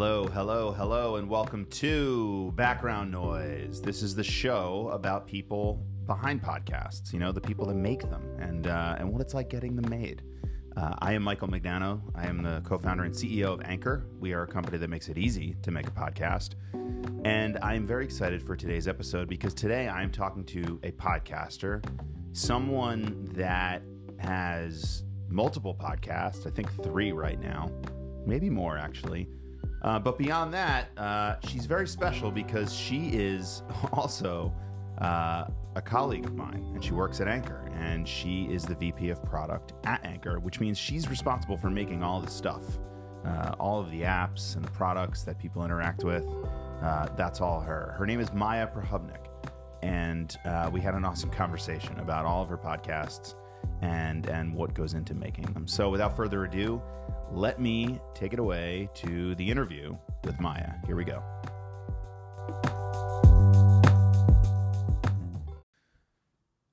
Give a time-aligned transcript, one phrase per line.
[0.00, 3.82] Hello, hello, hello, and welcome to Background Noise.
[3.82, 7.12] This is the show about people behind podcasts.
[7.12, 9.90] You know, the people that make them, and uh, and what it's like getting them
[9.90, 10.22] made.
[10.74, 12.00] Uh, I am Michael Mignano.
[12.14, 14.06] I am the co-founder and CEO of Anchor.
[14.18, 16.54] We are a company that makes it easy to make a podcast,
[17.26, 20.92] and I am very excited for today's episode because today I am talking to a
[20.92, 21.84] podcaster,
[22.32, 23.82] someone that
[24.18, 26.46] has multiple podcasts.
[26.46, 27.70] I think three right now,
[28.24, 29.28] maybe more actually.
[29.82, 34.52] Uh, but beyond that, uh, she's very special because she is also
[34.98, 39.10] uh, a colleague of mine, and she works at Anchor, and she is the VP
[39.10, 42.62] of product at Anchor, which means she's responsible for making all the stuff,
[43.24, 46.26] uh, all of the apps and the products that people interact with.
[46.82, 47.94] Uh, that's all her.
[47.96, 49.26] Her name is Maya Prohovnik,
[49.82, 53.34] and uh, we had an awesome conversation about all of her podcasts
[53.82, 55.66] and and what goes into making them.
[55.66, 56.82] So, without further ado
[57.32, 60.72] let me take it away to the interview with Maya.
[60.86, 61.22] Here we go.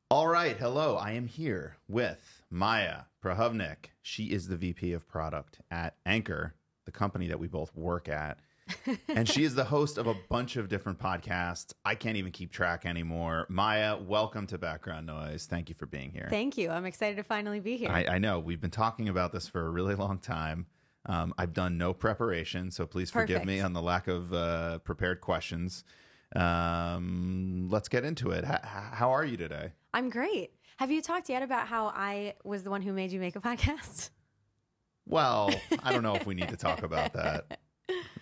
[0.09, 0.57] All right.
[0.57, 0.95] Hello.
[0.95, 3.91] I am here with Maya Prohovnik.
[4.01, 8.39] She is the VP of product at Anchor, the company that we both work at.
[9.07, 11.73] And she is the host of a bunch of different podcasts.
[11.85, 13.45] I can't even keep track anymore.
[13.49, 15.47] Maya, welcome to Background Noise.
[15.49, 16.27] Thank you for being here.
[16.29, 16.69] Thank you.
[16.69, 17.89] I'm excited to finally be here.
[17.89, 20.65] I, I know we've been talking about this for a really long time.
[21.05, 25.21] Um, I've done no preparation, so please forgive me on the lack of uh, prepared
[25.21, 25.83] questions.
[26.35, 28.43] Um, let's get into it.
[28.45, 29.71] H- how are you today?
[29.93, 30.51] I'm great.
[30.77, 33.39] Have you talked yet about how I was the one who made you make a
[33.41, 34.09] podcast?
[35.05, 37.59] Well, I don't know if we need to talk about that.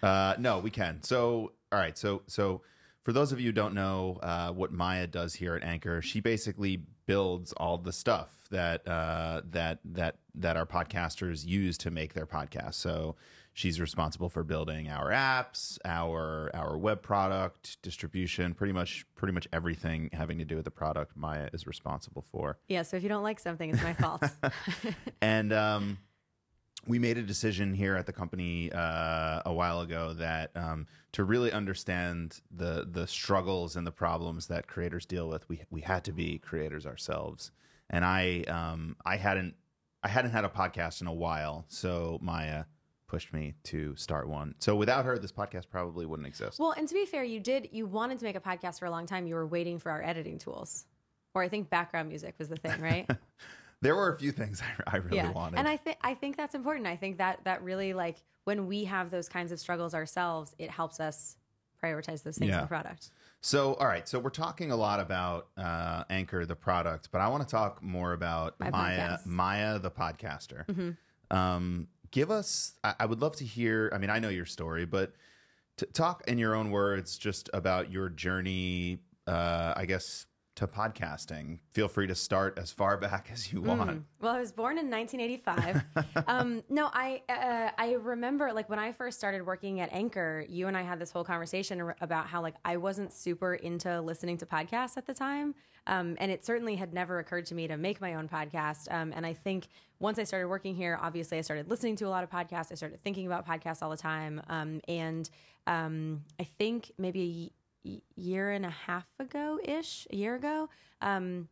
[0.06, 1.02] Uh, no, we can.
[1.02, 1.98] So, all right.
[1.98, 2.61] So, so
[3.03, 6.20] for those of you who don't know uh, what Maya does here at Anchor, she
[6.20, 12.14] basically builds all the stuff that uh, that that that our podcasters use to make
[12.14, 12.76] their podcast.
[12.76, 13.16] So
[13.53, 19.48] she's responsible for building our apps, our our web product, distribution, pretty much pretty much
[19.52, 21.17] everything having to do with the product.
[21.17, 22.60] Maya is responsible for.
[22.67, 22.83] Yeah.
[22.83, 24.23] So if you don't like something, it's my fault.
[25.21, 25.98] and um,
[26.87, 31.23] we made a decision here at the company uh, a while ago that um, to
[31.23, 36.03] really understand the the struggles and the problems that creators deal with, we we had
[36.05, 37.51] to be creators ourselves.
[37.89, 39.55] And I um, I hadn't
[40.03, 42.65] I hadn't had a podcast in a while, so Maya
[43.07, 44.55] pushed me to start one.
[44.59, 46.59] So without her, this podcast probably wouldn't exist.
[46.59, 47.69] well, and to be fair, you did.
[47.71, 49.27] You wanted to make a podcast for a long time.
[49.27, 50.85] You were waiting for our editing tools,
[51.33, 53.09] or I think background music was the thing, right?
[53.85, 55.31] there were a few things I, I really yeah.
[55.31, 55.59] wanted.
[55.59, 56.87] And I think I think that's important.
[56.87, 60.69] I think that that really like when we have those kinds of struggles ourselves, it
[60.69, 61.37] helps us
[61.83, 62.55] prioritize those things Yeah.
[62.55, 63.11] in the product.
[63.41, 64.07] So, all right.
[64.07, 67.83] So we're talking a lot about uh, Anchor, the product, but I want to talk
[67.83, 69.19] more about My Maya, podcast.
[69.21, 69.35] Mm-hmm.
[69.35, 70.95] Maya, the podcaster.
[71.31, 72.73] Um, give us.
[72.83, 73.91] I, I would love to hear.
[73.93, 75.13] I mean, I know your story, but
[75.77, 78.99] to talk in your own words just about your journey.
[79.27, 81.60] Uh, I guess to podcasting.
[81.73, 84.05] Feel free to start as far back as you want.
[84.20, 85.83] Well, I was born in 1985.
[86.27, 90.67] um, no, I uh, I remember like when I first started working at Anchor, you
[90.67, 94.45] and I had this whole conversation about how like I wasn't super into listening to
[94.45, 95.55] podcasts at the time,
[95.88, 98.92] um, and it certainly had never occurred to me to make my own podcast.
[98.92, 99.67] Um, and I think
[99.99, 102.71] once I started working here, obviously I started listening to a lot of podcasts.
[102.71, 105.30] I started thinking about podcasts all the time, um, and
[105.67, 107.52] um, I think maybe
[108.15, 110.69] year and a half ago ish, a year ago.
[111.01, 111.49] Um,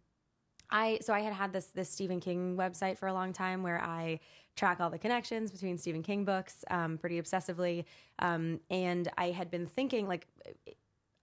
[0.70, 3.82] I so I had had this this Stephen King website for a long time where
[3.82, 4.20] I
[4.56, 7.86] track all the connections between Stephen King books um, pretty obsessively,
[8.20, 10.28] um, and I had been thinking like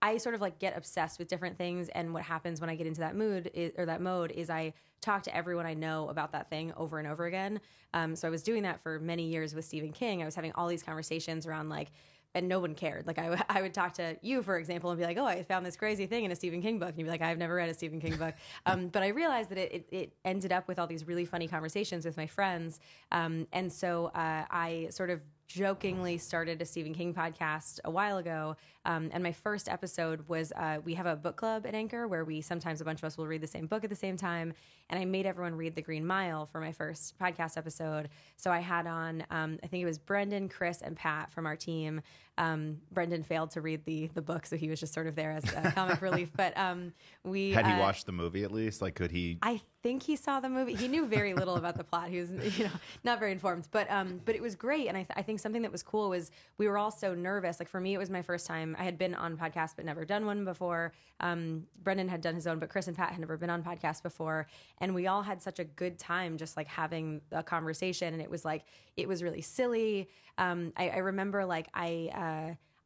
[0.01, 2.87] I sort of like get obsessed with different things, and what happens when I get
[2.87, 6.31] into that mood is, or that mode is I talk to everyone I know about
[6.31, 7.59] that thing over and over again.
[7.93, 10.21] Um, so I was doing that for many years with Stephen King.
[10.21, 11.91] I was having all these conversations around like
[12.33, 13.07] and no one cared.
[13.07, 15.65] Like I, I would talk to you, for example, and be like, "Oh, I found
[15.65, 17.69] this crazy thing in a Stephen King book," and you'd be like, "I've never read
[17.69, 20.77] a Stephen King book." Um, but I realized that it, it, it ended up with
[20.77, 22.79] all these really funny conversations with my friends,
[23.11, 25.21] um, and so uh, I sort of
[25.51, 28.55] jokingly started a Stephen King podcast a while ago.
[28.85, 32.23] Um, and my first episode was uh, we have a book club at Anchor where
[32.23, 34.53] we sometimes a bunch of us will read the same book at the same time.
[34.89, 38.09] And I made everyone read The Green Mile for my first podcast episode.
[38.37, 41.55] So I had on, um, I think it was Brendan, Chris, and Pat from our
[41.55, 42.01] team.
[42.37, 45.31] Um, Brendan failed to read the the book, so he was just sort of there
[45.31, 46.29] as a comic relief.
[46.35, 46.93] But um,
[47.23, 48.81] we Had he uh, watched the movie at least?
[48.81, 49.37] Like, could he?
[49.41, 50.75] I think he saw the movie.
[50.75, 52.09] He knew very little about the plot.
[52.09, 52.71] He was, you know,
[53.03, 53.67] not very informed.
[53.71, 54.87] But um, but it was great.
[54.87, 57.59] And I, th- I think something that was cool was we were all so nervous.
[57.59, 58.75] Like for me, it was my first time.
[58.79, 60.93] I had been on podcast but never done one before.
[61.19, 64.03] Um, Brendan had done his own, but Chris and Pat had never been on podcast
[64.03, 64.47] before.
[64.79, 68.13] And we all had such a good time just like having a conversation.
[68.13, 68.63] And it was like
[68.97, 70.09] it was really silly.
[70.37, 72.30] Um, I, I remember like I uh,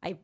[0.02, 0.16] I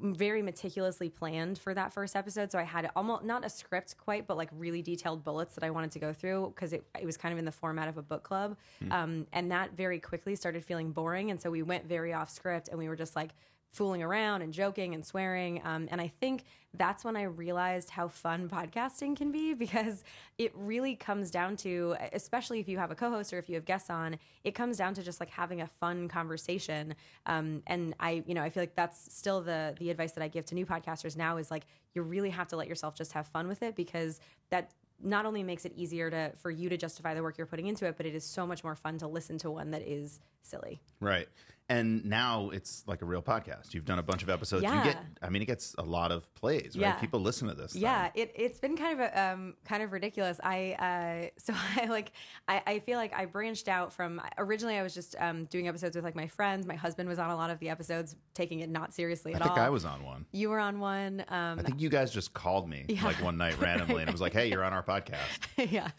[0.00, 2.52] very meticulously planned for that first episode.
[2.52, 5.70] So I had almost not a script quite, but like really detailed bullets that I
[5.70, 8.02] wanted to go through because it, it was kind of in the format of a
[8.02, 8.56] book club.
[8.90, 11.30] Um, and that very quickly started feeling boring.
[11.30, 13.30] And so we went very off script and we were just like
[13.72, 15.60] fooling around and joking and swearing.
[15.64, 16.44] Um, and I think
[16.74, 20.04] that's when I realized how fun podcasting can be because
[20.38, 23.54] it really comes down to, especially if you have a co host or if you
[23.54, 26.94] have guests on, it comes down to just like having a fun conversation.
[27.26, 30.28] Um, and I, you know, I feel like that's still the, the advice that I
[30.28, 31.64] give to new podcasters now is like,
[31.94, 35.42] you really have to let yourself just have fun with it because that not only
[35.42, 38.06] makes it easier to for you to justify the work you're putting into it, but
[38.06, 40.80] it is so much more fun to listen to one that is silly.
[41.00, 41.28] Right.
[41.70, 43.74] And now it's like a real podcast.
[43.74, 44.62] You've done a bunch of episodes.
[44.62, 44.78] Yeah.
[44.78, 46.80] You get I mean it gets a lot of plays, right?
[46.80, 46.92] Yeah.
[46.94, 47.74] People listen to this.
[47.74, 48.22] Yeah, thing.
[48.22, 50.40] it, it's been kind of a, um, kind of ridiculous.
[50.42, 52.12] I uh, so I like
[52.46, 55.94] I, I feel like I branched out from originally I was just um, doing episodes
[55.94, 56.66] with like my friends.
[56.66, 59.46] My husband was on a lot of the episodes, taking it not seriously at all.
[59.46, 59.66] I think all.
[59.66, 60.24] I was on one.
[60.32, 61.24] You were on one.
[61.28, 64.20] Um, I think you guys just called me like one night randomly and it was
[64.20, 65.18] like, "Hey, you're on our podcast."
[65.70, 65.90] yeah.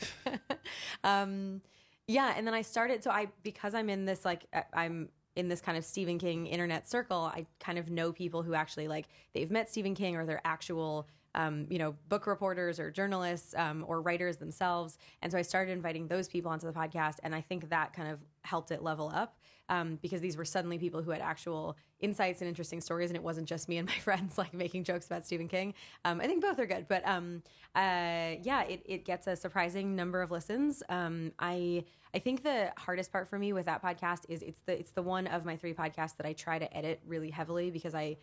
[1.03, 1.61] um,
[2.07, 2.33] yeah.
[2.35, 5.77] And then I started, so I, because I'm in this, like, I'm in this kind
[5.77, 9.69] of Stephen King internet circle, I kind of know people who actually, like, they've met
[9.69, 14.37] Stephen King or they're actual, um, you know, book reporters or journalists um, or writers
[14.37, 14.97] themselves.
[15.21, 17.17] And so I started inviting those people onto the podcast.
[17.23, 19.37] And I think that kind of helped it level up
[19.69, 23.23] um, because these were suddenly people who had actual insights and interesting stories, and it
[23.23, 25.73] wasn't just me and my friends like making jokes about Stephen King.
[26.05, 27.43] Um, I think both are good, but um,
[27.75, 30.83] uh, yeah, it, it gets a surprising number of listens.
[30.89, 34.77] Um, I I think the hardest part for me with that podcast is it's the
[34.77, 37.93] it's the one of my three podcasts that I try to edit really heavily because
[37.93, 38.17] I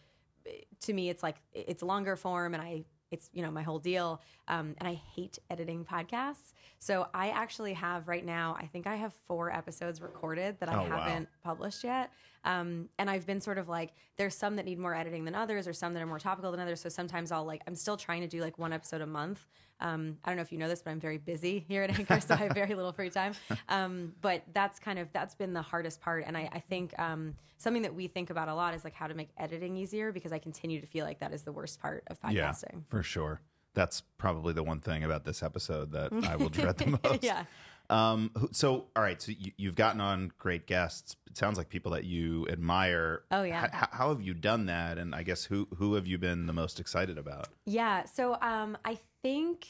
[0.81, 4.21] to me it's like it's longer form and I it's you know my whole deal
[4.49, 6.53] um, and I hate editing podcasts.
[6.79, 10.75] So I actually have right now I think I have four episodes recorded that I
[10.75, 12.11] Oh, haven't published yet.
[12.47, 15.67] Um, and I've been sort of like, there's some that need more editing than others,
[15.67, 16.81] or some that are more topical than others.
[16.81, 19.45] So sometimes I'll like, I'm still trying to do like one episode a month.
[19.81, 22.21] Um, I don't know if you know this, but I'm very busy here at Anchor,
[22.21, 23.35] so I have very little free time.
[23.69, 27.35] Um, but that's kind of that's been the hardest part, and I, I think um,
[27.59, 30.33] something that we think about a lot is like how to make editing easier because
[30.33, 32.73] I continue to feel like that is the worst part of podcasting.
[32.73, 33.41] Yeah, for sure.
[33.75, 37.23] That's probably the one thing about this episode that I will dread the most.
[37.25, 37.45] Yeah.
[37.91, 38.31] Um.
[38.53, 39.21] So, all right.
[39.21, 41.17] So you, you've gotten on great guests.
[41.27, 43.23] It sounds like people that you admire.
[43.31, 43.65] Oh, yeah.
[43.67, 44.97] H- h- how have you done that?
[44.99, 47.49] And I guess who who have you been the most excited about?
[47.65, 48.05] Yeah.
[48.05, 49.67] So um, I think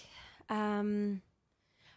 [0.48, 1.22] um,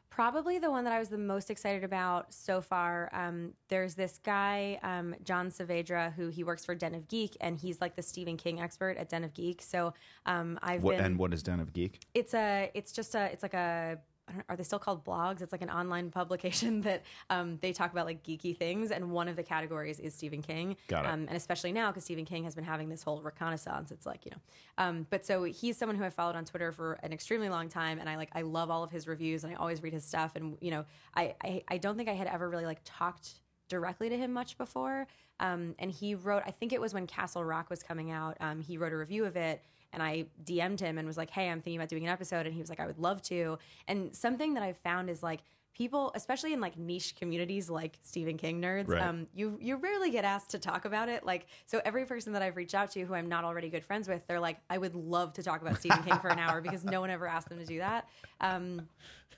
[0.09, 3.09] probably the one that I was the most excited about so far.
[3.13, 7.57] Um, there's this guy, um, John Saavedra, who he works for Den of Geek, and
[7.57, 9.61] he's like the Stephen King expert at Den of Geek.
[9.61, 9.93] So
[10.25, 11.05] um, I've What been.
[11.05, 12.01] and what is Den of Geek?
[12.13, 12.71] it's a.
[12.73, 13.25] It's just a.
[13.31, 13.99] It's like a.
[14.29, 15.41] I don't, are they still called blogs?
[15.41, 19.27] It's like an online publication that um, they talk about like geeky things, and one
[19.27, 20.77] of the categories is Stephen King.
[20.87, 21.09] Got it.
[21.09, 23.91] Um, and especially now because Stephen King has been having this whole reconnaissance.
[23.91, 24.37] It's like you know,
[24.77, 27.99] um, but so he's someone who I followed on Twitter for an extremely long time,
[27.99, 30.35] and I like I love all of his reviews, and I always read his stuff,
[30.35, 30.85] and you know,
[31.15, 33.39] I I, I don't think I had ever really like talked
[33.69, 35.07] directly to him much before.
[35.39, 38.35] Um, and he wrote, I think it was when Castle Rock was coming out.
[38.41, 41.49] Um, he wrote a review of it, and I DM'd him and was like, "Hey,
[41.49, 43.57] I'm thinking about doing an episode," and he was like, "I would love to."
[43.87, 45.41] And something that I've found is like
[45.73, 49.01] people, especially in like niche communities like Stephen King nerds, Right.
[49.01, 51.25] um, you you rarely get asked to talk about it.
[51.25, 54.07] Like, so every person that I've reached out to who I'm not already good friends
[54.07, 56.83] with, they're like, "I would love to talk about Stephen King for an hour," because
[56.83, 58.07] no one ever asked them to do that.
[58.41, 58.87] Um,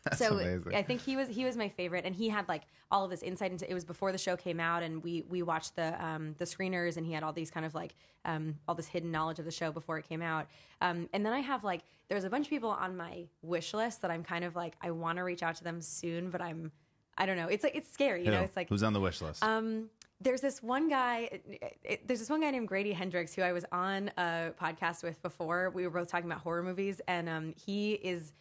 [0.16, 0.74] so amazing.
[0.76, 3.22] I think he was he was my favorite, and he had like all of this
[3.22, 3.70] insight into.
[3.70, 6.98] It was before the show came out, and we we watched the um, the screeners,
[6.98, 7.94] and he had all these kind of like
[8.26, 10.48] um, all this hidden knowledge of the show before it came out.
[10.82, 14.02] Um, and then I have like there's a bunch of people on my wish list
[14.02, 16.70] that I'm kind of like I want to reach out to them soon, but I'm
[17.18, 17.48] I don't know.
[17.48, 18.42] It's like it's scary, you know.
[18.42, 19.42] It's like who's on the wish list?
[19.44, 19.90] um,
[20.20, 21.30] there's this one guy.
[21.32, 25.04] It, it- there's this one guy named Grady Hendrix who I was on a podcast
[25.04, 25.70] with before.
[25.74, 28.34] We were both talking about horror movies, and um, he is.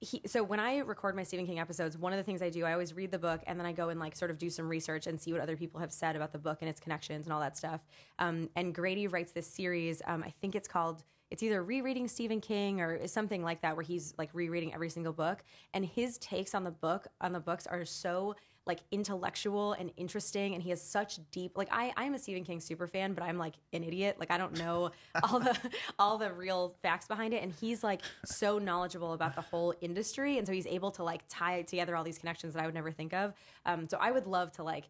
[0.00, 2.64] He, so when I record my Stephen King episodes, one of the things I do,
[2.66, 4.68] I always read the book and then I go and like sort of do some
[4.68, 7.32] research and see what other people have said about the book and its connections and
[7.32, 7.86] all that stuff.
[8.18, 10.02] Um, and Grady writes this series.
[10.06, 13.84] Um, I think it's called it's either rereading Stephen King or something like that, where
[13.84, 15.42] he's like rereading every single book,
[15.74, 20.54] and his takes on the book on the books are so like intellectual and interesting.
[20.54, 23.38] And he has such deep like I I'm a Stephen King super fan but I'm
[23.38, 24.16] like an idiot.
[24.18, 24.90] Like I don't know
[25.22, 25.56] all the
[25.98, 27.42] all the real facts behind it.
[27.42, 30.38] And he's like so knowledgeable about the whole industry.
[30.38, 32.90] And so he's able to like tie together all these connections that I would never
[32.90, 33.34] think of.
[33.64, 34.88] Um so I would love to like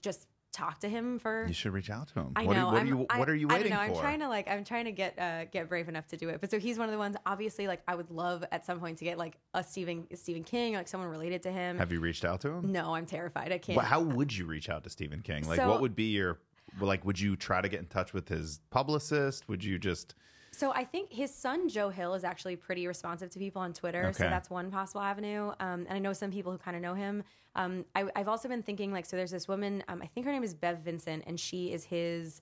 [0.00, 2.32] just talk to him for You should reach out to him.
[2.36, 2.68] I what know.
[2.68, 3.94] Are, what, I'm- are you, I- what are you I waiting don't know.
[3.94, 3.98] for?
[4.00, 4.48] I'm trying to like.
[4.48, 6.40] I'm trying to get uh, get brave enough to do it.
[6.40, 7.16] But so he's one of the ones.
[7.26, 10.74] Obviously, like I would love at some point to get like a Stephen Stephen King,
[10.74, 11.78] like someone related to him.
[11.78, 12.70] Have you reached out to him?
[12.72, 13.50] no, I'm terrified.
[13.52, 13.76] I can't.
[13.76, 15.46] Well, how would you reach out to Stephen King?
[15.48, 16.38] Like, So- what would be your
[16.80, 17.04] like?
[17.04, 19.48] Would you try to get in touch with his publicist?
[19.48, 20.14] Would you just?
[20.54, 24.04] So I think his son Joe Hill is actually pretty responsive to people on Twitter.
[24.04, 24.12] okay.
[24.12, 25.48] So that's one possible avenue.
[25.60, 27.24] Um, and I know some people who kind of know him.
[27.54, 29.82] Um, I, I've also been thinking like, so there's this woman.
[29.88, 32.40] Um, I think her name is Bev Vincent, and she is his.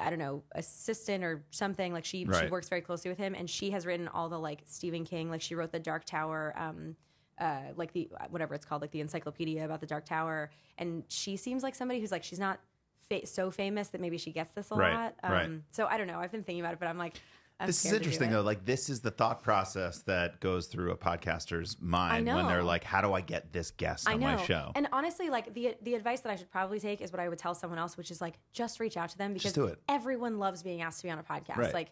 [0.00, 1.92] I don't know, assistant or something.
[1.92, 4.60] Like she she works very closely with him, and she has written all the like
[4.64, 5.28] Stephen King.
[5.28, 6.94] Like she wrote the Dark Tower, um,
[7.40, 10.50] uh, like the whatever it's called, like the encyclopedia about the Dark Tower.
[10.76, 12.60] And she seems like somebody who's like she's not
[13.08, 15.14] fa- so famous that maybe she gets this a Right, lot.
[15.22, 15.50] Um, right.
[15.70, 16.18] So I don't know.
[16.18, 17.14] I've been thinking about it, but I'm like,
[17.60, 18.32] I'm this is scared to do interesting it.
[18.34, 18.42] though.
[18.42, 22.84] Like, this is the thought process that goes through a podcaster's mind when they're like,
[22.84, 24.36] "How do I get this guest I on know.
[24.36, 27.18] my show?" And honestly, like the the advice that I should probably take is what
[27.20, 29.64] I would tell someone else, which is like just reach out to them because do
[29.64, 29.80] it.
[29.88, 31.56] everyone loves being asked to be on a podcast.
[31.56, 31.74] Right.
[31.74, 31.90] Like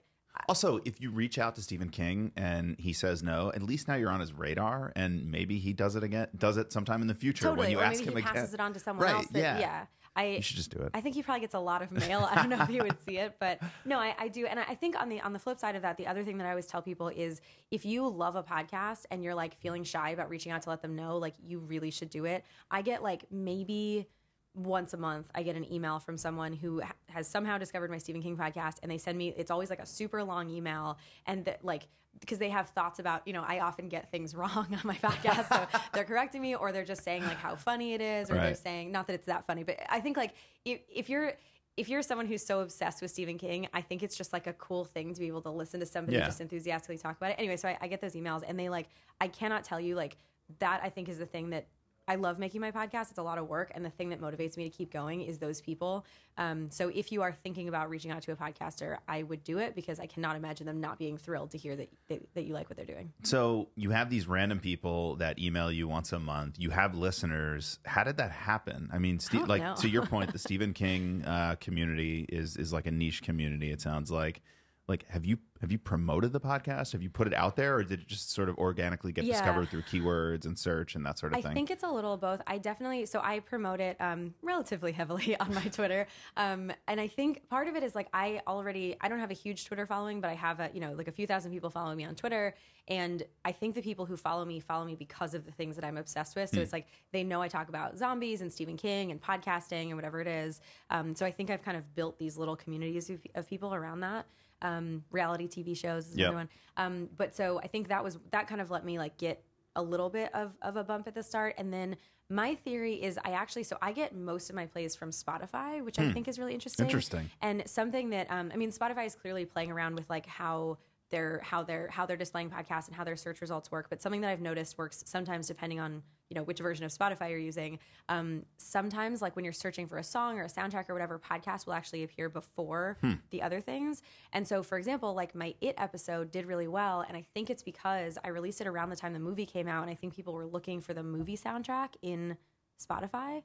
[0.49, 3.95] Also, if you reach out to Stephen King and he says no, at least now
[3.97, 7.15] you're on his radar, and maybe he does it again, does it sometime in the
[7.15, 8.35] future totally, when you or ask maybe him he again.
[8.35, 9.27] passes it on to someone Right, else.
[9.29, 9.59] That, yeah.
[9.59, 9.87] yeah.
[10.17, 10.91] I You should just do it.
[10.95, 12.27] I think he probably gets a lot of mail.
[12.31, 14.47] I don't know if he would see it, but no, I, I do.
[14.47, 16.39] And I I think on the on the flip side of that, the other thing
[16.39, 19.85] that I always tell people is if you love a podcast and you're like feeling
[19.85, 22.45] shy about reaching out to let them know, like you really should do it.
[22.71, 24.09] I get like maybe
[24.57, 27.99] once a month I get an email from someone who ha- has somehow discovered my
[27.99, 31.45] Stephen King podcast and they send me it's always like a super long email and
[31.45, 31.87] that like
[32.19, 35.49] because they have thoughts about you know I often get things wrong on my podcast
[35.49, 38.55] so they're correcting me or they're just saying like how funny it is or they're
[38.55, 40.33] saying not that it's that funny but I think like
[40.65, 41.35] if, if you're
[41.77, 44.55] if you're someone who's so obsessed with Stephen King, I think it's just like a
[44.55, 46.25] cool thing to be able to listen to somebody Yeah.
[46.25, 47.37] just enthusiastically talk about it.
[47.39, 48.89] Anyway, so I, I get those emails and they like,
[49.21, 50.17] I cannot tell you like
[50.61, 51.67] that I think is the thing that
[52.09, 53.11] I love making my podcast.
[53.11, 53.73] It's a lot of work.
[53.75, 56.05] And the thing that motivates me to keep going is those people.
[56.39, 59.59] Um, so if you are thinking about reaching out to a podcaster, I would do
[59.59, 62.55] it because I cannot imagine them not being thrilled to hear that, that, that you
[62.55, 63.13] like what they're doing.
[63.25, 66.57] So you have these random people that email you once a month.
[66.59, 67.79] You have listeners.
[67.85, 68.89] How did that happen?
[68.93, 72.73] I mean, Ste- don't like to your point, the Stephen King uh, community is is
[72.73, 73.71] like a niche community.
[73.73, 74.43] It sounds like.
[74.89, 76.93] Like, have you have you promoted the podcast?
[76.93, 79.33] Have you put it out there, or did it just sort of organically get Yeah.
[79.33, 81.51] discovered through keywords and search and that sort of I thing?
[81.51, 82.41] I think it's a little of both.
[82.47, 87.09] I definitely so I promote it um, relatively heavily on my Twitter, um, and I
[87.09, 90.21] think part of it is like I already I don't have a huge Twitter following,
[90.21, 92.55] but I have a you know like a few thousand people following me on Twitter,
[92.87, 95.85] and I think the people who follow me follow me because of the things that
[95.85, 96.51] I'm obsessed with.
[96.51, 99.97] So it's like they know I talk about zombies and Stephen King and podcasting and
[99.97, 100.61] whatever it is.
[100.91, 104.01] Um, so I think I've kind of built these little communities of, of people around
[104.01, 104.27] that.
[104.63, 106.29] Um, reality TV shows is Yep.
[106.31, 106.49] another one.
[106.77, 109.45] Um, but so I think that was that kind of let me like get
[109.75, 111.55] a little bit of, of a bump at the start.
[111.59, 111.97] And then
[112.31, 115.99] my theory is I actually, so I get most of my plays from Spotify, which
[115.99, 116.87] I think is really interesting.
[116.87, 117.31] Interesting.
[117.41, 120.79] And something that, um, I mean, Spotify is clearly playing around with like how
[121.11, 123.87] they're, how they're, how they're displaying podcasts and how their search results work.
[123.89, 127.31] But something that I've noticed works sometimes depending on, you know, which version of Spotify
[127.31, 127.79] you're using.
[128.09, 131.67] Um, sometimes like when you're searching for a song or a soundtrack or whatever, podcasts
[131.67, 132.99] will actually appear before
[133.31, 134.03] the other things.
[134.33, 137.05] And so, for example, like my It episode did really well.
[137.07, 139.83] And I think it's because I released it around the time the movie came out.
[139.83, 142.37] And I think people were looking for the movie soundtrack in
[142.83, 143.43] Spotify.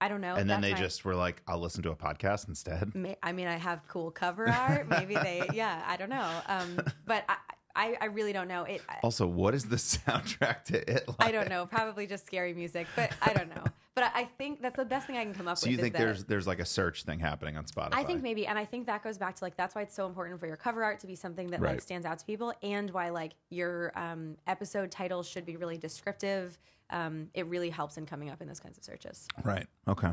[0.00, 0.34] I don't know.
[0.34, 3.32] and then they my- just were like, "I'll listen to a podcast instead." May- I
[3.32, 4.88] mean, I have cool cover art.
[4.88, 6.30] Maybe they, yeah, I don't know.
[6.46, 7.36] Um, but I,
[7.76, 8.64] I, I really don't know.
[8.64, 11.08] It, I, Also, what is the soundtrack to it?
[11.08, 11.16] Like?
[11.20, 11.66] I don't know.
[11.66, 13.64] Probably just scary music, but I don't know.
[13.94, 15.76] But I, I think that's the best thing I can come up So with.
[15.76, 17.90] So you think there's there's like a search thing happening on Spotify?
[17.94, 20.06] I think maybe, and I think that goes back to like that's why it's so
[20.06, 21.72] important for your cover art to be something that Right.
[21.74, 25.78] like stands out to people, and why like your um, episode titles should be really
[25.78, 26.58] descriptive.
[26.94, 29.26] Um, it really helps in coming up in those kinds of searches.
[29.42, 29.66] Right.
[29.88, 30.12] Okay.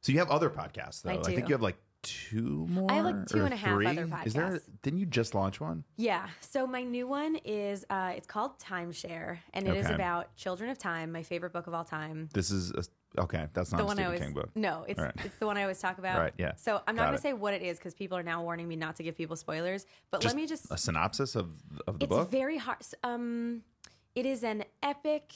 [0.00, 1.10] So you have other podcasts though.
[1.10, 2.90] I I think you have like two more.
[2.90, 3.86] I have, like, two and a half three?
[3.86, 4.60] other Is there?
[4.82, 5.84] Didn't you just launch one?
[5.96, 6.26] Yeah.
[6.40, 9.94] So my new one is uh, it's called Timeshare, and it is Okay.
[9.94, 12.28] about Children of Time, my favorite book of all time.
[12.32, 13.48] This is a, okay.
[13.52, 14.50] That's not the a one Stephen I always King book.
[14.54, 15.12] no, it's right.
[15.24, 16.18] it's the one I always talk about.
[16.18, 16.52] Right, yeah.
[16.56, 18.76] So I'm not going to say what it is because people are now warning me
[18.76, 19.84] not to give people spoilers.
[20.10, 21.50] But Just let me just a synopsis of
[21.86, 22.22] of the it's book.
[22.22, 22.78] It's very hard.
[23.04, 23.62] Um,
[24.14, 25.34] it is an epic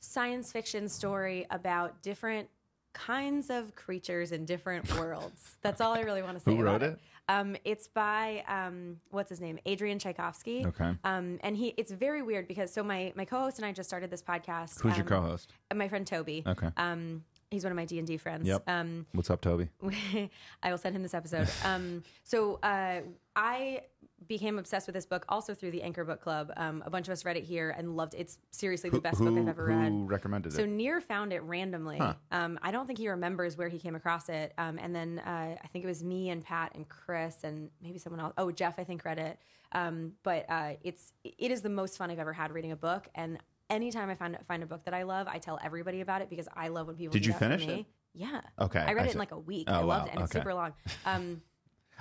[0.00, 2.48] science fiction story about different
[2.92, 5.56] kinds of creatures in different worlds.
[5.62, 6.54] That's all I really want to say.
[6.54, 6.98] Who about wrote it?
[7.28, 10.66] Um, it's by um, what's his name, Adrian Tchaikovsky.
[10.66, 10.92] Okay.
[11.04, 14.10] Um, and he, it's very weird because so my my co-host and I just started
[14.10, 14.80] this podcast.
[14.80, 15.52] Who's your um, co-host?
[15.72, 16.42] My friend Toby.
[16.44, 16.68] Okay.
[16.76, 18.46] Um, he's one of my D and D friends.
[18.46, 18.62] Yep.
[18.66, 19.68] Um, What's up, Toby?
[20.62, 21.48] I will send him this episode.
[21.64, 23.00] Um, so uh,
[23.34, 23.82] I
[24.28, 26.52] became obsessed with this book also through the Anchor Book Club.
[26.56, 28.14] Um, a bunch of us read it here and loved.
[28.14, 28.20] It.
[28.20, 30.10] It's seriously the best who, book I've ever who read.
[30.10, 30.68] recommended So it?
[30.68, 31.98] Nir found it randomly.
[31.98, 32.14] Huh.
[32.30, 34.52] Um, I don't think he remembers where he came across it.
[34.58, 37.98] Um, and then uh, I think it was me and Pat and Chris and maybe
[37.98, 38.34] someone else.
[38.38, 39.38] Oh, Jeff, I think read it.
[39.72, 43.08] Um, but uh, it's it is the most fun I've ever had reading a book.
[43.14, 43.38] And
[43.70, 46.48] anytime I find find a book that I love, I tell everybody about it because
[46.54, 47.12] I love when people.
[47.12, 47.86] Did do you finish it?
[48.12, 48.40] Yeah.
[48.60, 49.12] Okay, I read I it see.
[49.12, 49.68] in like a week.
[49.68, 50.04] Oh, I loved wow.
[50.06, 50.40] it, and it's Okay.
[50.40, 50.72] super long.
[51.06, 51.42] Um,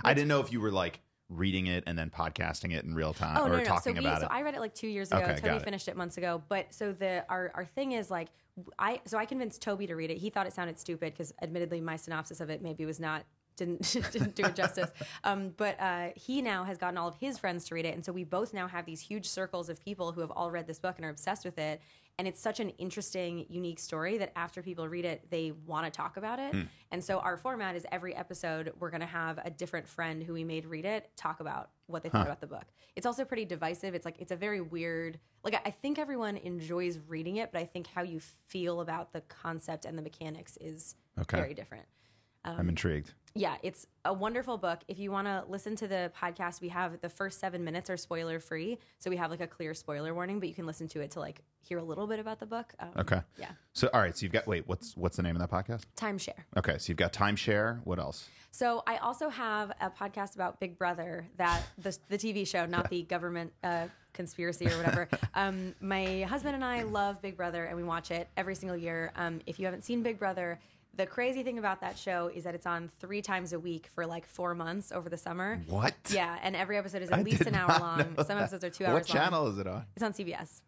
[0.03, 3.13] I didn't know if you were like reading it and then podcasting it in real
[3.13, 3.63] time Oh or no, no, no.
[3.65, 4.31] So talking we, about so it.
[4.31, 5.21] I read it like two years ago.
[5.21, 6.41] Okay, Toby finished it months ago.
[6.49, 8.29] But so the our our thing is like
[8.77, 10.17] I so I convinced Toby to read it.
[10.17, 13.23] He thought it sounded stupid because admittedly my synopsis of it maybe was not
[13.59, 14.89] didn't didn't do it justice.
[15.23, 18.03] Um, but uh, he now has gotten all of his friends to read it, and
[18.03, 20.79] so we both now have these huge circles of people who have all read this
[20.79, 21.79] book and are obsessed with it.
[22.17, 25.89] And it's such an interesting, unique story that after people read it, they want to
[25.89, 26.53] talk about it.
[26.91, 30.33] And so our format is every episode we're going to have a different friend who
[30.33, 32.65] we made read it talk about what they thought about the book.
[32.97, 33.95] It's also pretty divisive.
[33.95, 35.17] It's like it's a very weird.
[35.45, 39.21] Like I- think everyone enjoys reading it, but I think how you feel about the
[39.21, 41.37] concept and the mechanics is Okay.
[41.37, 41.85] very different.
[42.43, 43.13] I'm intrigued.
[43.35, 44.79] Yeah, it's a wonderful book.
[44.87, 47.97] If you want to listen to the podcast, we have the first seven minutes are
[47.97, 51.01] spoiler free, so we have like a clear spoiler warning, but you can listen to
[51.01, 52.73] it to like hear a little bit about the book.
[52.79, 53.21] Um, Okay.
[53.37, 53.51] Yeah.
[53.73, 55.83] So all right, so you've got wait, what's what's the name of that podcast?
[55.95, 56.43] Timeshare.
[56.57, 57.79] Okay, so you've got timeshare.
[57.85, 58.27] What else?
[58.51, 62.89] So I also have a podcast about Big Brother, that the the TV show, not
[62.89, 65.07] the government uh, conspiracy or whatever.
[65.35, 69.11] um, my husband and I love Big Brother, and we watch it every single year.
[69.15, 70.59] Um, if you haven't seen Big Brother.
[70.99, 74.05] The crazy thing about that show is that it's on three times a week for
[74.05, 75.61] like four months over the summer.
[75.67, 75.93] What?
[76.11, 77.97] Yeah, and every episode is at I least did an hour not long.
[77.99, 78.39] know Some that.
[78.39, 79.17] episodes are two What hours long.
[79.17, 79.85] What channel is it on?
[79.95, 80.59] It's on CBS.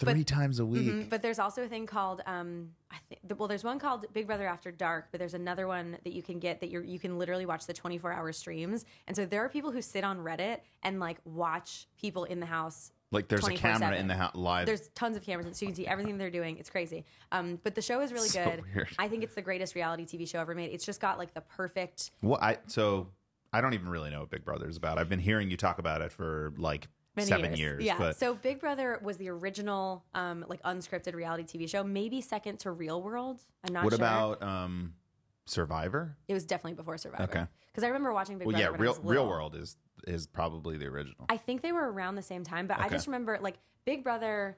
[0.00, 0.82] Three times a week.
[0.92, 4.26] Mhm, But there's also a thing called um, I think well, there's one called Big
[4.26, 7.16] Brother After Dark, but there's another one that you can get that you you can
[7.16, 8.84] literally watch the 24 hour streams.
[9.06, 12.46] And so there are people who sit on Reddit and like watch people in the
[12.46, 12.90] house.
[13.10, 14.00] Like there's a camera 24/7.
[14.00, 14.66] in the house live.
[14.66, 16.58] There's tons of cameras, so you can see everything they're doing.
[16.58, 17.04] It's crazy.
[17.32, 18.62] Um, but the show is really So good.
[18.74, 18.88] weird.
[18.98, 20.70] I think it's the greatest reality TV show ever made.
[20.72, 23.08] It's just got like the perfect What I so
[23.52, 24.98] I don't even really know what Big Brother is about.
[24.98, 27.82] I've been hearing you talk about it for like many seven years.
[27.82, 27.96] Yeah.
[27.96, 32.58] but So Big Brother was the original, um, like unscripted reality TV show, maybe second
[32.60, 33.40] to Real World.
[33.66, 33.84] I'm not sure.
[33.84, 34.04] what sure.
[34.06, 34.92] about um
[35.46, 36.14] Survivor?
[36.28, 37.22] It was definitely before Survivor.
[37.24, 37.46] Okay.
[37.72, 38.64] Because I remember watching Big Well, Brother.
[38.64, 39.26] yeah, when I real was Real.
[39.28, 39.76] World is
[40.08, 41.26] is probably the original.
[41.28, 42.94] I think they were around the same time, but I Okay.
[42.94, 44.56] just remember like Big Brother.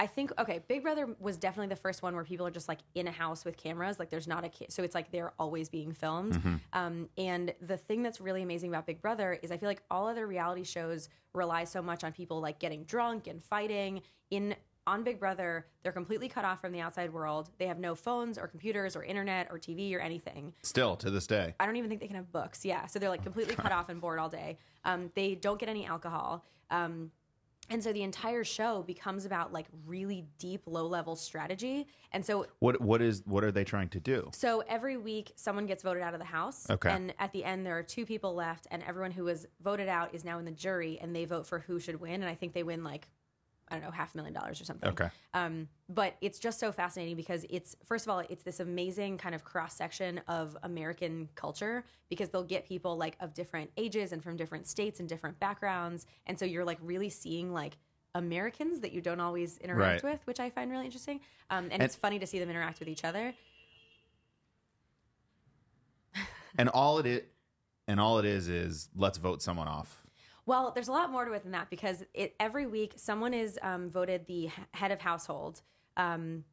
[0.00, 2.78] I think okay, Big Brother was definitely the first one where people are just like
[2.94, 3.98] in a house with cameras.
[3.98, 6.34] Like there's not a kid, so it's like they're always being filmed.
[6.34, 6.56] Mm-hmm.
[6.72, 10.06] Um, and the thing that's really amazing about Big Brother is I feel like all
[10.06, 14.02] other reality shows rely so much on people like getting drunk and fighting.
[14.30, 14.54] In
[14.88, 17.50] on Big Brother, they're completely cut off from the outside world.
[17.58, 20.54] They have no phones or computers or internet or TV or anything.
[20.62, 21.54] Still to this day.
[21.60, 22.64] I don't even think they can have books.
[22.64, 24.56] Yeah, so they're like completely cut off and bored all day.
[24.84, 26.42] Um, they don't get any alcohol.
[26.70, 27.10] Um,
[27.70, 31.86] and so the entire show becomes about like really deep, low level strategy.
[32.12, 34.30] And so What what is what are they trying to do?
[34.32, 36.68] so every week, someone gets voted out of the house.
[36.70, 36.90] Okay.
[36.90, 40.14] And at the end, there are two people left, and everyone who was voted out
[40.14, 42.14] is now in the jury, and they vote for who should win.
[42.22, 43.06] And I think they win like,
[43.70, 44.90] I don't know, half a million dollars or something.
[44.90, 45.08] Okay.
[45.34, 49.34] Um, but it's just so fascinating because it's first of all, it's this amazing kind
[49.34, 54.22] of cross section of American culture because they'll get people like of different ages and
[54.22, 57.76] from different states and different backgrounds, and so you're like really seeing like.
[58.14, 60.12] Americans that you don't always interact Right.
[60.12, 62.88] with, which I find really interesting, um, and, it's funny to see them interact with
[62.88, 63.34] each other.
[66.56, 67.22] And all it is
[67.86, 70.02] and all it is is let's vote someone off.
[70.48, 73.58] Well, there's a lot more to it than that because it every week someone is
[73.60, 75.60] um, voted the head of household.
[75.98, 76.44] Um,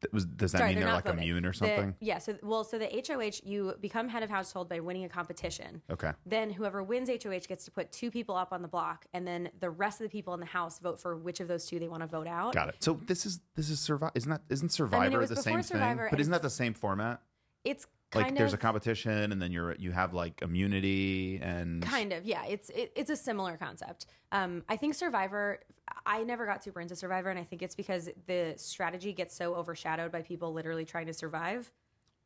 [0.00, 1.20] Th- was- Does that sorry, mean they're they're not like voted.
[1.20, 1.94] immune or The- something?
[2.00, 2.18] yeah.
[2.18, 5.82] So well, so the HOH you become head of household by winning a competition.
[5.90, 6.12] Okay.
[6.26, 9.50] Then whoever wins HOH gets to put two people up on the block, and then
[9.60, 11.88] the rest of the people in the house vote for which of those two they
[11.88, 12.54] want to vote out.
[12.54, 12.76] Got it.
[12.80, 14.12] So this is this is survive.
[14.16, 16.06] Isn't that isn't Survivor was the before same Survivor, thing?
[16.10, 17.20] But and isn't that the same format?
[17.64, 22.12] It's Like there's of a competition, and then you're you have like immunity and Kind
[22.12, 22.44] of, yeah.
[22.46, 24.06] It's it, it's a similar concept.
[24.32, 25.60] Um, I think Survivor.
[26.06, 29.54] I never got super into Survivor, and I think it's because the strategy gets so
[29.54, 31.70] overshadowed by people literally trying to survive.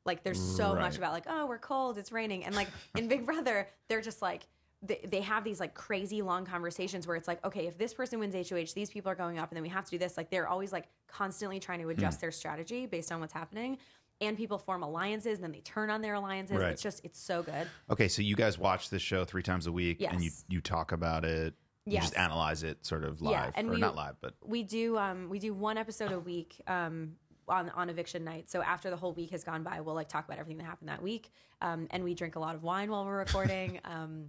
[0.05, 0.83] Like there's so Right.
[0.83, 4.23] much about like, oh, we're cold, it's raining, and like in Big Brother, they're just
[4.23, 4.43] like.
[4.85, 8.19] They, they have these like crazy long conversations where it's like, okay, if this person
[8.19, 10.17] wins HOH, these people are going up, and then we have to do this.
[10.17, 13.79] Like they're always like constantly trying to adjust their strategy based on what's happening.
[14.23, 16.57] And people form alliances and then they turn on their alliances.
[16.57, 16.71] Right.
[16.73, 17.69] It's just it's so good.
[17.91, 20.93] Okay, so you guys watch this show three times a week, and you you talk
[20.93, 21.55] about it.
[21.85, 22.05] You Yes.
[22.05, 24.97] just analyze it, sort of live, Yeah, and or we- not live, but We do
[24.97, 27.17] um we do one episode a week um
[27.49, 28.49] on on eviction night.
[28.49, 30.89] So after the whole week has gone by, we'll like talk about everything that happened
[30.91, 31.33] that week.
[31.61, 33.81] Um and we drink a lot of wine while we're recording.
[33.85, 34.29] um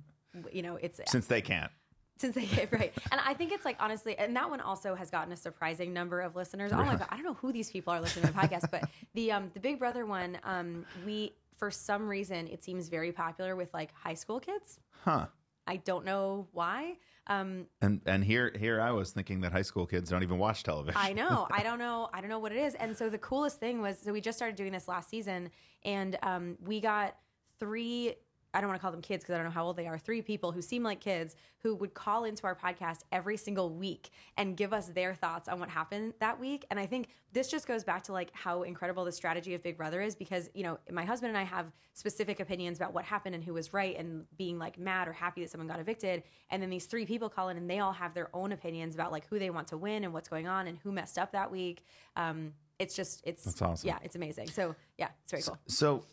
[0.52, 1.72] you know, it's since they can't,
[2.18, 2.94] since they get right.
[3.12, 6.22] And I think it's like honestly, and that one also has gotten a surprising number
[6.22, 6.72] of listeners.
[6.72, 8.90] Oh my god, I don't know who these people are listening to the podcast, but
[9.14, 13.56] the um the Big Brother one, um we for some reason it seems very popular
[13.56, 14.80] with like high school kids.
[15.02, 15.28] huh?
[15.66, 16.98] I don't know why.
[17.28, 20.64] Um And and here here I was thinking that high school kids don't even watch
[20.64, 21.00] television.
[21.02, 21.48] I know.
[21.52, 22.10] I don't know.
[22.14, 22.76] I don't know what it is.
[22.76, 25.50] And so the coolest thing was so we just started doing this last season
[25.86, 27.16] and um, we got
[27.60, 28.16] three
[28.54, 29.98] I don't want to call them kids because I don't know how old they are.
[29.98, 34.10] Three people who seem like kids who would call into our podcast every single week
[34.38, 36.66] and give us their thoughts on what happened that week.
[36.70, 39.78] And I think this just goes back to like how incredible the strategy of Big
[39.78, 43.34] Brother is because, you know, my husband and I have specific opinions about what happened
[43.34, 46.24] and who was right and being like mad or happy that someone got evicted.
[46.50, 49.12] And then these three people call in and they all have their own opinions about
[49.12, 51.52] like who they want to win and what's going on and who messed up that
[51.52, 51.86] week.
[52.16, 53.88] Um, it's just, it's, That's awesome.
[53.88, 54.50] Yeah, it's amazing.
[54.50, 55.58] So, yeah, it's very cool.
[55.68, 56.04] So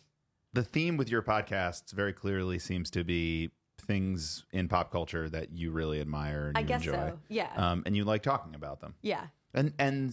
[0.52, 5.50] the theme with your podcasts very clearly seems to be things in pop culture that
[5.52, 6.92] you really admire and I you guess enjoy.
[6.92, 7.18] so.
[7.28, 7.50] Yeah.
[7.56, 8.94] Um, and you like talking about them.
[9.02, 9.26] yeah.
[9.54, 10.12] And and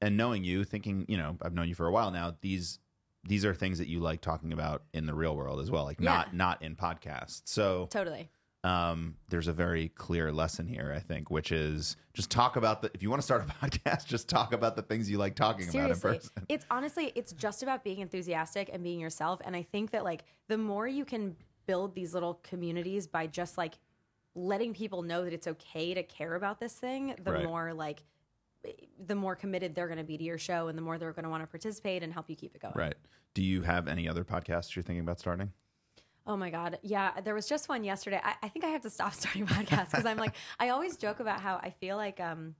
[0.00, 2.78] and knowing you, thinking, you know, I've known you for a while now, these
[3.26, 5.98] these are things that you like talking about in the real world as well, like
[6.00, 6.10] Yeah.
[6.10, 7.42] not not in podcasts.
[7.46, 8.28] So Totally.
[8.64, 12.90] Um, there's a very clear lesson here, I think, which is just talk about the.
[12.94, 15.68] If you want to start a podcast, just talk about the things you like talking
[15.68, 16.46] about in Seriously, person.
[16.48, 19.40] it's honestly, it's just about being enthusiastic and being yourself.
[19.44, 23.56] And I think that like the more you can build these little communities by just
[23.58, 23.74] like
[24.34, 27.44] letting people know that it's okay to care about this thing, the Right.
[27.44, 28.02] more like
[29.06, 31.24] the more committed they're going to be to your show and the more they're going
[31.24, 32.72] to want to participate and help you keep it going.
[32.74, 32.94] Right.
[33.34, 35.52] Do you have any other podcasts you're thinking about starting?
[36.26, 36.78] Oh my God.
[36.82, 37.20] Yeah.
[37.22, 38.20] There was just one yesterday.
[38.22, 41.20] I, I think I have to stop starting podcasts because I'm like, I always joke
[41.20, 42.54] about how I feel like, um,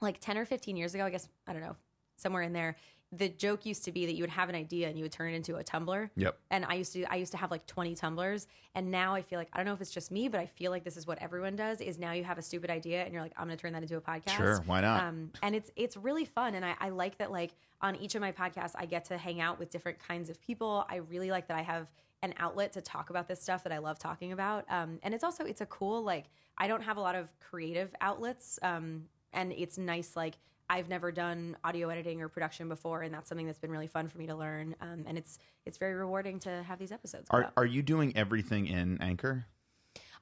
[0.00, 1.76] like 10 or 15 years ago, I guess, I don't know,
[2.16, 2.76] somewhere in there,
[3.14, 5.32] the joke used to be that you would have an idea and you would turn
[5.32, 6.08] it into a Tumblr.
[6.16, 6.38] Yep.
[6.50, 8.46] And I used to, I used to have like 20 Tumblrs.
[8.74, 10.70] And now I feel like, I don't know if it's just me, but I feel
[10.70, 13.22] like this is what everyone does is now you have a stupid idea and you're
[13.22, 14.36] like, I'm going to turn that into a podcast.
[14.36, 15.02] Sure, why not?
[15.02, 16.54] Um, and it's, it's really fun.
[16.54, 19.42] And I, I like that, like on each of my podcasts, I get to hang
[19.42, 20.86] out with different kinds of people.
[20.88, 21.88] I really like that I have
[22.22, 24.64] an outlet to talk about this stuff that I love talking about.
[24.70, 27.94] Um, and it's also, it's a cool, like, I don't have a lot of creative
[28.00, 28.58] outlets.
[28.62, 30.38] Um, and it's nice, like,
[30.70, 34.08] I've never done audio editing or production before, and that's something that's been really fun
[34.08, 34.74] for me to learn.
[34.80, 37.26] Um, and it's it's very rewarding to have these episodes.
[37.30, 37.52] Are.
[37.58, 39.44] Are you doing everything in Anchor?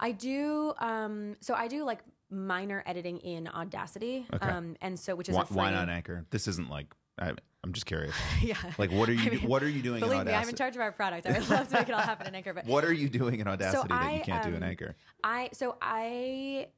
[0.00, 0.72] I do.
[0.78, 4.26] Um, so I do like minor editing in Audacity.
[4.34, 4.48] Okay.
[4.48, 6.24] Um, and so which is Why, free, why not Anchor?
[6.30, 6.86] This isn't like
[7.20, 8.14] I, I'm just curious.
[8.42, 8.56] yeah.
[8.78, 10.54] Like, what are you I mean, What are you doing in Believe me, I'm in
[10.54, 11.26] charge of our product.
[11.26, 13.40] I would love to make it all happen in Anchor, but What are you doing
[13.40, 14.96] in Audacity that I, you can't do in um, Anchor?
[15.22, 16.68] I so I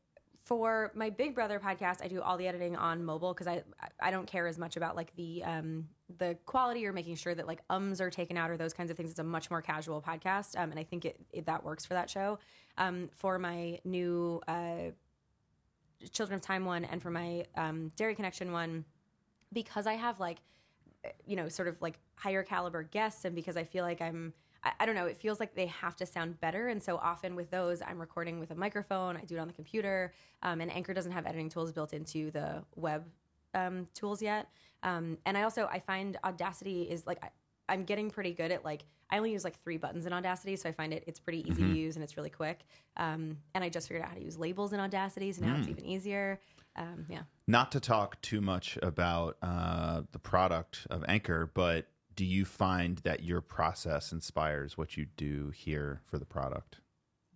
[0.45, 3.62] for my Big Brother podcast, I do all the editing on mobile because I
[4.01, 7.47] I don't care as much about like the um the quality or making sure that
[7.47, 9.11] like ums are taken out or those kinds of things.
[9.11, 11.95] It's a much more casual podcast, um, and I think it, it that works for
[11.95, 12.38] that show.
[12.77, 14.90] Um, for my new uh,
[16.11, 18.85] Children of Time one and for my um, Derry Connection one,
[19.53, 20.38] because I have like
[21.27, 24.73] you know, sort of like higher caliber guests, and because I feel like I'm, I,
[24.81, 26.69] I don't know, it feels like they have to sound better.
[26.69, 29.55] And so often with those, I'm recording with a microphone, I do it on the
[29.55, 30.12] computer,
[30.43, 33.05] um, and Anchor doesn't have editing tools built into the web
[33.55, 34.49] um, tools yet.
[34.83, 37.31] Um, and I also, I find Audacity is like, I,
[37.69, 40.70] I'm getting pretty good at like, I only use like three buttons in Audacity, so
[40.70, 42.64] I find it it's pretty easy to use and it's really quick.
[42.96, 45.68] Um, and I just figured out how to use labels in Audacity, so now it's
[45.68, 46.40] even easier.
[46.77, 47.22] Um, yeah.
[47.46, 52.98] Not to talk too much about uh, the product of Anchor, but do you find
[52.98, 56.81] that your process inspires what you do here for the product?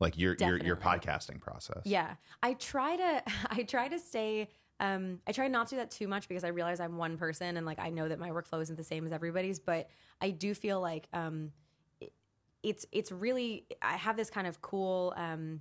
[0.01, 1.83] Like your your your podcasting process.
[1.85, 3.23] Yeah, I try to.
[3.51, 4.49] I try to stay.
[4.79, 7.57] Um, I try not to do that too much because I realize I'm one person
[7.57, 9.59] and like I know that my workflow isn't the same as everybody's.
[9.59, 9.89] But
[10.21, 11.53] I do feel like um,
[12.69, 13.67] it's it's really.
[13.81, 15.15] I have this kind of cool.
[15.17, 15.61] Um,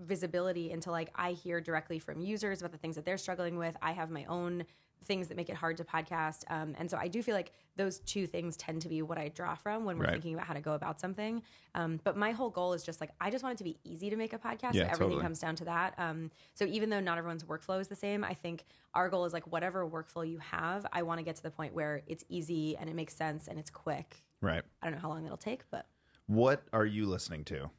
[0.00, 3.76] visibility into like I hear directly from users about the things that they're struggling with.
[3.82, 4.62] I have my own
[5.04, 6.44] things that make it hard to podcast.
[6.48, 9.28] Um, and so I do feel like those two things tend to be what I
[9.28, 10.12] draw from when we're Right.
[10.12, 11.42] thinking about how to go about something.
[11.74, 14.08] Um, but my whole goal is just like, I just want it to be easy
[14.10, 14.74] to make a podcast.
[14.74, 15.22] Yeah, so everything totally.
[15.22, 15.94] comes down to that.
[15.98, 19.32] Um, so even though not everyone's workflow is the same, I think our goal is
[19.32, 22.76] like whatever workflow you have, I want to get to the point where it's easy
[22.76, 24.22] and it makes sense and it's quick.
[24.40, 24.62] Right.
[24.80, 25.86] I don't know how long that'll take, but
[26.28, 27.70] What are you listening to?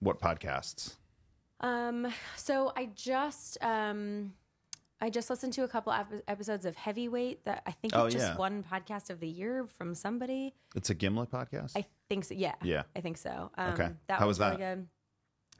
[0.00, 0.94] What podcasts?
[1.60, 2.06] Um,
[2.36, 4.32] so I just um
[5.00, 8.10] I just listened to a couple ep- episodes of Heavyweight that I think Oh, it
[8.10, 8.36] just yeah.
[8.36, 10.54] won podcast of the year from somebody.
[10.76, 11.72] It's a Gimlet podcast.
[11.76, 12.34] I think so.
[12.34, 12.54] Yeah.
[12.62, 12.82] Yeah.
[12.96, 13.50] I think so.
[13.58, 13.88] Um, Okay.
[14.06, 14.86] That How was, was really good.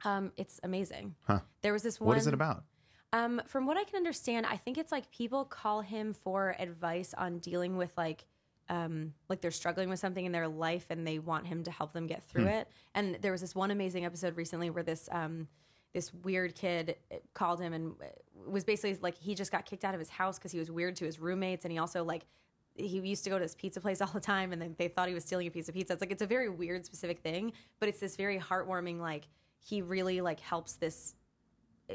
[0.05, 1.15] Um, it's amazing.
[1.27, 1.39] Huh.
[1.61, 2.07] There was this one.
[2.07, 2.63] what is it about?
[3.11, 7.13] Um, from what I can understand, I think it's like people call him for advice
[7.17, 8.25] on dealing with like,
[8.69, 11.91] um, like they're struggling with something in their life and they want him to help
[11.93, 12.49] them get through Hmm.
[12.49, 12.67] it.
[12.95, 15.47] And there was this one amazing episode recently where this um,
[15.93, 16.95] this weird kid
[17.33, 17.95] called him and
[18.47, 20.95] was basically like he just got kicked out of his house because he was weird
[20.97, 22.25] to his roommates and he also like
[22.75, 25.07] he used to go to this pizza place all the time and then they thought
[25.07, 25.93] he was stealing a piece of pizza.
[25.93, 29.27] It's like it's a very weird specific thing, but it's this very heartwarming like
[29.61, 31.15] he really like helps this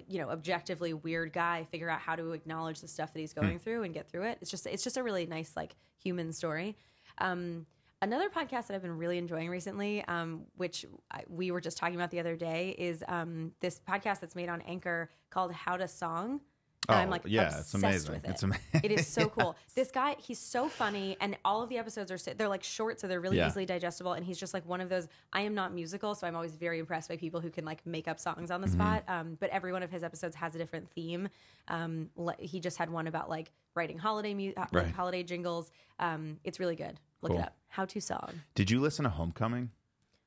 [0.09, 3.59] you know objectively weird guy figure out how to acknowledge the stuff that he's going
[3.59, 4.39] through and get through it.
[4.41, 6.77] It's just it's just a really nice like human story.
[7.19, 7.67] Um,
[8.03, 11.95] another podcast that I've been really enjoying recently, um, which I, we were just talking
[11.97, 15.89] about the other day, is um, this podcast that's made on Anchor called How to
[15.89, 16.41] Song.
[16.89, 18.13] And I'm Oh, like yeah, it's amazing.
[18.15, 18.31] with it.
[18.31, 18.63] It's amazing.
[18.83, 19.57] it is so cool.
[19.75, 23.07] This guy, he's so funny, and all of the episodes are they're like short, so
[23.09, 23.47] they're really Yeah.
[23.49, 24.13] easily digestible.
[24.13, 25.09] And he's just like one of those.
[25.33, 28.09] I am not musical, so I'm always very impressed by people who can like make
[28.09, 28.77] up songs on the Mm-hmm.
[28.81, 29.05] spot.
[29.09, 31.29] Um, but every one of his episodes has a different theme.
[31.69, 35.71] Um, le- he just had one about like writing holiday mu- uh, like holiday jingles.
[35.99, 37.01] Um, it's really good.
[37.23, 37.41] Look Cool.
[37.41, 37.57] it up.
[37.69, 38.43] How to song.
[38.55, 39.71] Did you listen to Homecoming?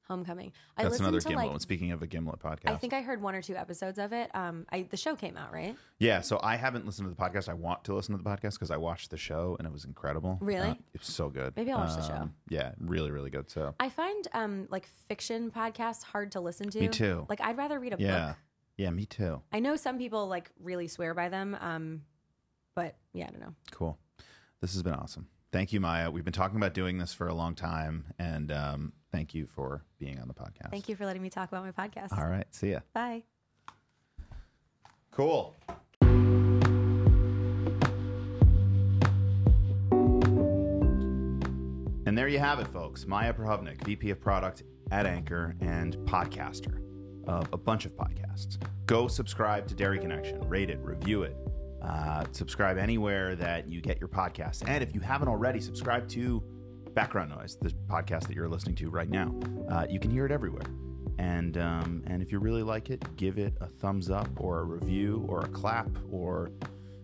[0.08, 0.52] Homecoming.
[0.78, 1.52] I That's listened another to Gimlet.
[1.52, 1.62] like.
[1.62, 4.30] Speaking of a Gimlet podcast, I think I heard one or two episodes of it.
[4.34, 5.76] Um, I, the show came out, right?
[6.00, 6.22] yeah.
[6.22, 7.50] So I haven't listened to the podcast.
[7.50, 9.86] I want to listen to the podcast because I watched the show and it was
[9.86, 10.38] incredible.
[10.42, 10.70] Really?
[10.70, 11.54] Uh, it was so good.
[11.56, 12.14] Maybe I'll watch the show.
[12.14, 13.50] Um, Yeah, really, really good.
[13.50, 16.80] So I find um, like fiction podcasts hard to listen to.
[16.80, 17.26] Me too.
[17.30, 18.38] Like I'd rather read a yeah, book.
[18.78, 19.42] yeah, me too.
[19.52, 22.02] I know some people like really swear by them, um,
[22.76, 23.54] but yeah, I don't know.
[23.72, 23.98] Cool.
[24.62, 25.28] This has been awesome.
[25.52, 26.12] Thank you, Maya.
[26.12, 29.84] We've been talking about doing this for a long time, and um, thank you for
[29.98, 30.70] being on the podcast.
[30.70, 32.16] Thank you for letting me talk about my podcast.
[32.16, 32.46] All right.
[32.52, 32.82] See ya.
[32.94, 33.24] Bye.
[35.10, 35.56] Cool.
[42.06, 43.08] And there you have it, folks.
[43.08, 46.80] Maya Prohovnik, VP of Product at Anchor and podcaster
[47.28, 48.60] of a bunch of podcasts.
[48.86, 51.36] Go subscribe to Derry Connection, rate it, review it.
[51.82, 54.64] Uh, subscribe anywhere that you get your podcasts.
[54.68, 56.44] And if you haven't already, subscribe to
[56.98, 59.40] Background Noise, the podcast that you're listening to right now.
[59.70, 60.66] Uh, you can hear it everywhere.
[61.20, 64.64] And um, and if you really like it, give it a thumbs up or a
[64.64, 66.50] review or a clap or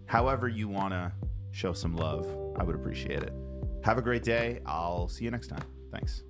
[0.08, 1.12] however you want to
[1.52, 2.26] show some love.
[2.58, 3.34] I would appreciate it.
[3.84, 4.62] Have a great day.
[4.66, 5.62] I'll see you next time.
[5.92, 6.24] Thanks.